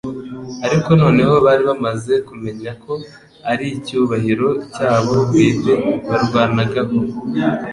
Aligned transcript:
ariko 0.65 0.89
noneho 1.01 1.33
bari 1.45 1.63
bamaze 1.69 2.13
kumenya 2.27 2.71
ko 2.83 2.93
ari 3.51 3.65
icyubahiro 3.77 4.49
cyabo 4.73 5.11
bwite 5.27 5.73
barwanagaho. 6.09 6.97